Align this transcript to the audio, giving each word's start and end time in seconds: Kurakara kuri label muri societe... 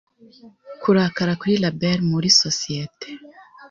Kurakara 0.81 1.33
kuri 1.41 1.53
label 1.63 1.99
muri 2.11 2.29
societe... 2.41 3.07